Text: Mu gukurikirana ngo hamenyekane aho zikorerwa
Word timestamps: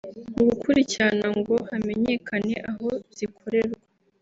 Mu 0.35 0.43
gukurikirana 0.49 1.27
ngo 1.37 1.55
hamenyekane 1.69 2.53
aho 2.71 2.89
zikorerwa 3.17 3.79